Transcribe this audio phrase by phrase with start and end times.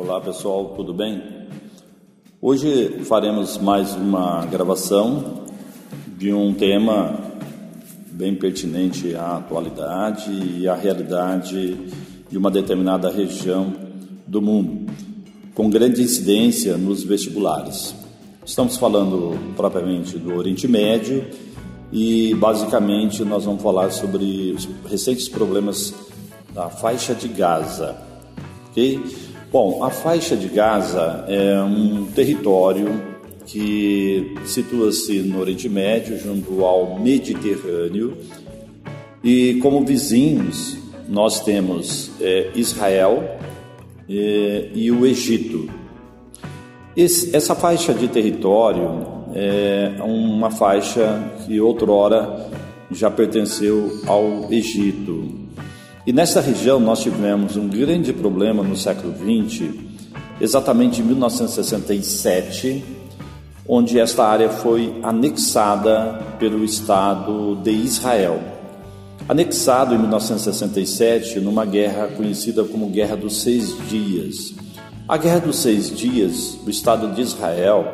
[0.00, 1.20] Olá pessoal, tudo bem?
[2.40, 5.42] Hoje faremos mais uma gravação
[6.16, 7.18] de um tema
[8.12, 11.76] bem pertinente à atualidade e à realidade
[12.30, 13.72] de uma determinada região
[14.24, 14.86] do mundo,
[15.52, 17.92] com grande incidência nos vestibulares.
[18.46, 21.26] Estamos falando propriamente do Oriente Médio
[21.90, 25.92] e basicamente nós vamos falar sobre os recentes problemas
[26.54, 27.96] da faixa de Gaza.
[28.70, 29.02] Ok?
[29.50, 33.02] Bom, a faixa de Gaza é um território
[33.46, 38.14] que situa-se no Oriente Médio, junto ao Mediterrâneo,
[39.24, 40.76] e como vizinhos
[41.08, 43.38] nós temos é, Israel
[44.06, 45.66] é, e o Egito.
[46.94, 52.50] Esse, essa faixa de território é uma faixa que outrora
[52.90, 55.47] já pertenceu ao Egito.
[56.08, 59.68] E nessa região nós tivemos um grande problema no século XX,
[60.40, 62.82] exatamente em 1967,
[63.68, 68.40] onde esta área foi anexada pelo Estado de Israel.
[69.28, 74.54] Anexado em 1967 numa guerra conhecida como Guerra dos Seis Dias.
[75.06, 77.84] A Guerra dos Seis Dias, o Estado de Israel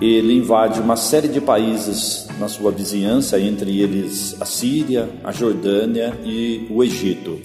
[0.00, 6.18] ele invade uma série de países na sua vizinhança, entre eles a Síria, a Jordânia
[6.24, 7.38] e o Egito.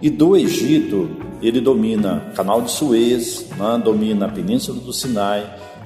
[0.00, 1.10] E do Egito,
[1.42, 5.44] ele domina o Canal de Suez, né, domina a Península do Sinai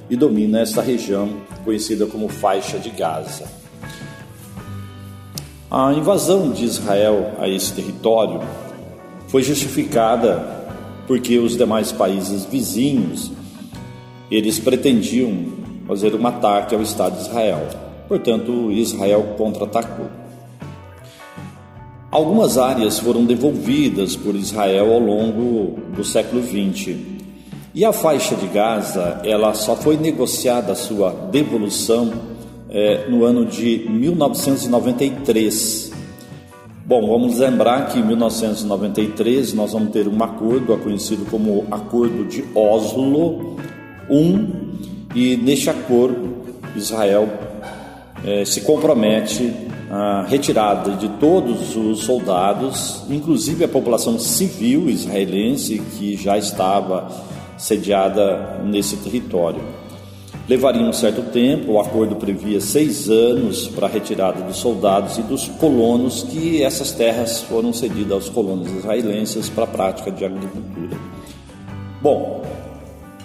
[0.08, 1.28] e domina esta região
[1.64, 3.44] conhecida como Faixa de Gaza.
[5.68, 8.40] A invasão de Israel a esse território
[9.26, 10.62] foi justificada
[11.08, 13.32] porque os demais países vizinhos
[14.30, 17.66] eles pretendiam fazer um ataque ao Estado de Israel.
[18.08, 20.06] Portanto, Israel contra-atacou.
[22.10, 26.96] Algumas áreas foram devolvidas por Israel ao longo do século XX.
[27.74, 32.12] E a faixa de Gaza, ela só foi negociada a sua devolução
[32.70, 35.92] é, no ano de 1993.
[36.86, 42.44] Bom, vamos lembrar que em 1993 nós vamos ter um acordo, conhecido como Acordo de
[42.54, 43.56] Oslo
[44.08, 44.63] I,
[45.14, 46.44] e neste acordo,
[46.74, 47.28] Israel
[48.24, 49.52] eh, se compromete
[49.90, 57.08] à retirada de todos os soldados, inclusive a população civil israelense que já estava
[57.56, 59.60] sediada nesse território.
[60.48, 65.22] Levaria um certo tempo, o acordo previa seis anos para a retirada dos soldados e
[65.22, 70.98] dos colonos, que essas terras foram cedidas aos colonos israelenses para a prática de agricultura.
[72.02, 72.42] Bom,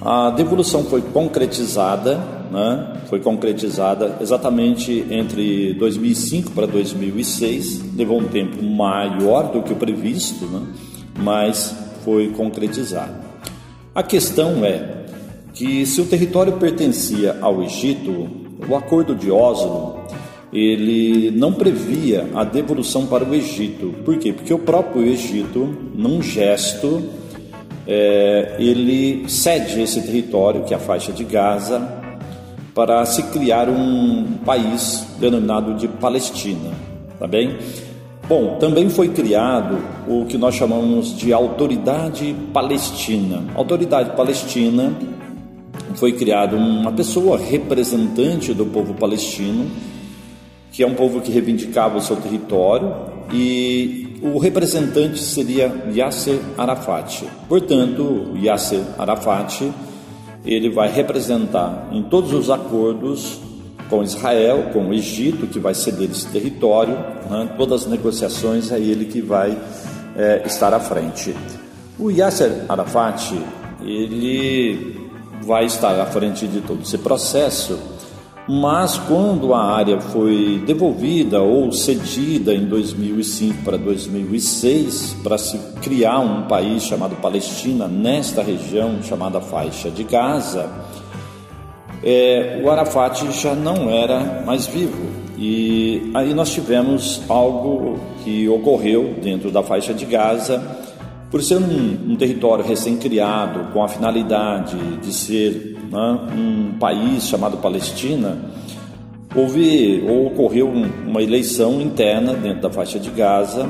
[0.02, 2.16] a devolução foi concretizada,
[2.52, 3.02] né?
[3.08, 10.46] foi concretizada exatamente entre 2005 para 2006, levou um tempo maior do que o previsto,
[10.46, 10.62] né?
[11.20, 13.14] mas foi concretizado.
[13.94, 15.06] A questão é
[15.54, 18.30] que se o território pertencia ao Egito,
[18.70, 20.00] o Acordo de Oslo
[20.52, 23.94] ele não previa a devolução para o Egito.
[24.04, 24.34] Por quê?
[24.34, 27.04] Porque o próprio Egito, num gesto
[27.92, 31.82] é, ele cede esse território, que é a faixa de Gaza,
[32.76, 36.70] para se criar um país denominado de Palestina,
[37.18, 37.58] tá bem?
[38.28, 43.44] Bom, também foi criado o que nós chamamos de Autoridade Palestina.
[43.56, 44.94] Autoridade Palestina
[45.96, 49.66] foi criado uma pessoa representante do povo palestino,
[50.72, 52.94] que é um povo que reivindicava o seu território
[53.34, 57.26] e o representante seria Yasser Arafat.
[57.48, 59.72] Portanto, Yasser Arafat
[60.46, 63.40] ele vai representar em todos os acordos
[63.90, 66.94] com Israel, com o Egito, que vai ceder esse território,
[67.30, 67.50] né?
[67.58, 69.58] todas as negociações é ele que vai
[70.16, 71.36] é, estar à frente.
[71.98, 73.36] O Yasser Arafat
[73.82, 75.10] ele
[75.44, 77.80] vai estar à frente de todo esse processo
[78.52, 86.18] mas quando a área foi devolvida ou cedida em 2005 para 2006 para se criar
[86.22, 90.68] um país chamado Palestina nesta região chamada faixa de Gaza,
[92.04, 95.08] é, o Arafat já não era mais vivo.
[95.38, 100.60] E aí nós tivemos algo que ocorreu dentro da faixa de Gaza
[101.32, 107.58] por ser um, um território recém-criado, com a finalidade de ser né, um país chamado
[107.58, 108.38] Palestina,
[109.36, 113.70] houve ou ocorreu uma eleição interna dentro da faixa de Gaza,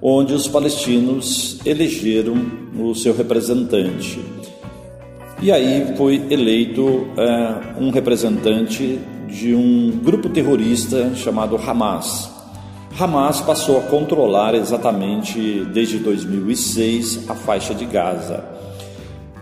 [0.00, 2.34] onde os palestinos elegeram
[2.78, 4.18] o seu representante.
[5.42, 8.98] E aí foi eleito é, um representante
[9.28, 12.39] de um grupo terrorista chamado Hamas.
[12.98, 18.44] Hamas passou a controlar exatamente desde 2006 a faixa de Gaza.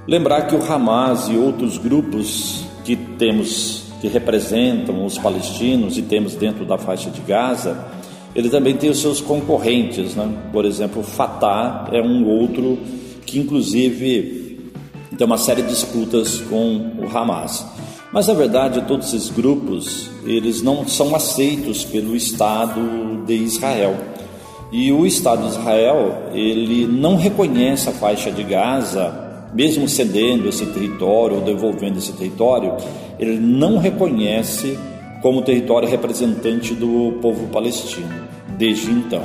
[0.06, 6.34] Lembrar que o Hamas e outros grupos que temos que representam os palestinos e temos
[6.34, 7.84] dentro da faixa de Gaza,
[8.34, 10.32] ele também tem os seus concorrentes, né?
[10.52, 12.78] Por exemplo, Fatah é um outro
[13.26, 14.70] que inclusive
[15.16, 17.66] tem uma série de disputas com o Hamas.
[18.12, 23.96] Mas na verdade, todos esses grupos, eles não são aceitos pelo Estado de Israel.
[24.72, 30.66] E o Estado de Israel, ele não reconhece a faixa de Gaza mesmo cedendo esse
[30.66, 32.76] território ou devolvendo esse território,
[33.18, 34.78] ele não reconhece
[35.22, 38.08] como território representante do povo palestino,
[38.56, 39.22] desde então.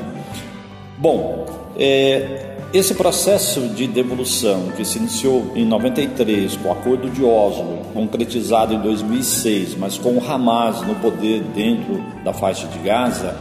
[0.97, 1.45] Bom,
[1.77, 7.81] é, esse processo de devolução que se iniciou em 93 com o Acordo de Oslo,
[7.93, 13.35] concretizado em 2006, mas com o Hamas no poder dentro da faixa de Gaza,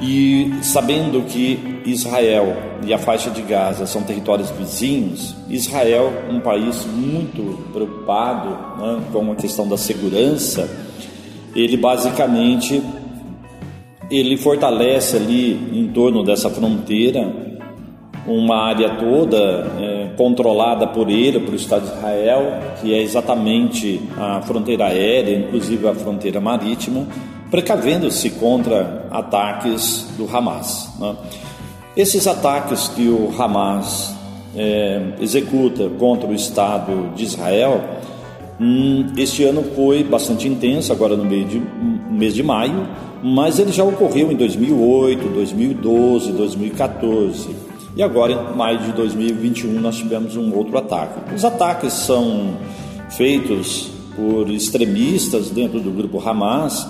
[0.00, 6.84] e sabendo que Israel e a faixa de Gaza são territórios vizinhos, Israel, um país
[6.84, 8.50] muito preocupado
[8.80, 10.68] né, com a questão da segurança,
[11.54, 12.82] ele basicamente
[14.10, 17.32] ele fortalece ali em torno dessa fronteira
[18.26, 19.36] uma área toda
[19.78, 25.86] é, controlada por ele, por Estado de Israel, que é exatamente a fronteira aérea, inclusive
[25.86, 27.06] a fronteira marítima,
[27.50, 30.90] precavendo-se contra ataques do Hamas.
[30.98, 31.14] Né?
[31.96, 34.14] Esses ataques que o Hamas
[34.56, 37.82] é, executa contra o Estado de Israel,
[38.60, 41.62] hum, este ano foi bastante intenso, agora no mês de,
[42.10, 42.88] mês de maio,
[43.22, 47.48] mas ele já ocorreu em 2008, 2012, 2014.
[47.96, 51.34] E agora, em maio de 2021, nós tivemos um outro ataque.
[51.34, 52.56] Os ataques são
[53.10, 56.86] feitos por extremistas dentro do grupo Hamas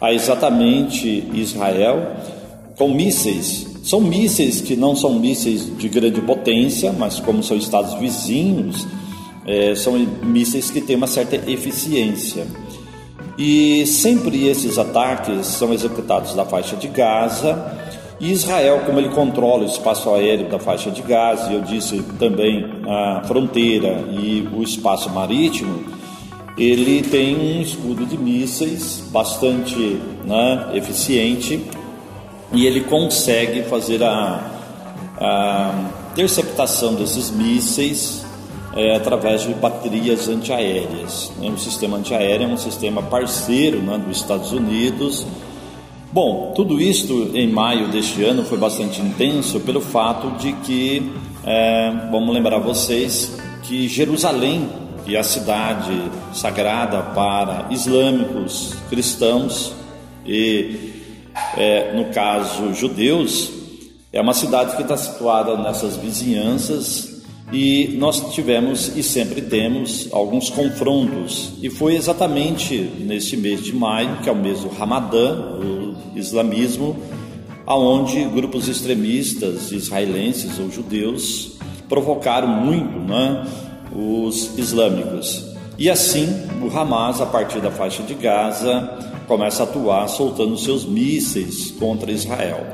[0.00, 2.16] a exatamente Israel
[2.76, 3.66] com mísseis.
[3.82, 8.86] São mísseis que não são mísseis de grande potência, mas como são estados vizinhos,
[9.46, 12.46] é, são mísseis que têm uma certa eficiência.
[13.38, 17.74] E sempre esses ataques são executados da faixa de Gaza.
[18.18, 22.02] E Israel, como ele controla o espaço aéreo da faixa de Gaza, e eu disse
[22.18, 25.84] também a fronteira e o espaço marítimo,
[26.56, 31.62] ele tem um escudo de mísseis bastante né, eficiente
[32.52, 34.50] e ele consegue fazer a,
[35.20, 35.74] a
[36.12, 38.25] interceptação desses mísseis
[38.76, 41.32] é, através de baterias antiaéreas.
[41.38, 41.48] Né?
[41.48, 45.26] O sistema antiaéreo é um sistema parceiro né, dos Estados Unidos.
[46.12, 51.10] Bom, tudo isto em maio deste ano foi bastante intenso pelo fato de que,
[51.44, 54.68] é, vamos lembrar vocês, que Jerusalém
[55.06, 59.72] e a cidade sagrada para islâmicos, cristãos
[60.26, 60.92] e,
[61.56, 63.50] é, no caso, judeus,
[64.12, 67.15] é uma cidade que está situada nessas vizinhanças
[67.52, 71.52] e nós tivemos e sempre temos alguns confrontos.
[71.62, 76.96] E foi exatamente neste mês de maio, que é o mês do Ramadã, o islamismo,
[77.64, 81.52] aonde grupos extremistas israelenses ou judeus
[81.88, 83.46] provocaram muito, né?
[83.92, 85.44] os islâmicos.
[85.78, 86.26] E assim,
[86.62, 92.10] o Hamas, a partir da faixa de Gaza, começa a atuar soltando seus mísseis contra
[92.10, 92.64] Israel.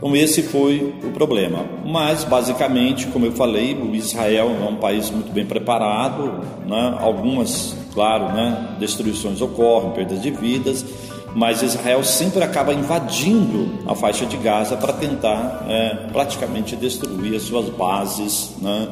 [0.00, 1.66] Então, esse foi o problema.
[1.84, 6.42] Mas, basicamente, como eu falei, o Israel é um país muito bem preparado.
[6.66, 6.96] Né?
[6.98, 8.76] Algumas, claro, né?
[8.80, 10.86] destruições ocorrem, perdas de vidas,
[11.34, 17.42] mas Israel sempre acaba invadindo a faixa de Gaza para tentar é, praticamente destruir as
[17.42, 18.54] suas bases.
[18.60, 18.88] Né?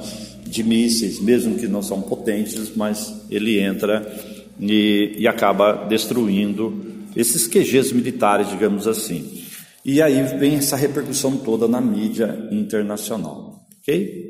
[0.49, 4.11] de mísseis, mesmo que não são potentes, mas ele entra
[4.59, 9.43] e, e acaba destruindo esses QGs militares, digamos assim.
[9.85, 14.28] E aí vem essa repercussão toda na mídia internacional, ok?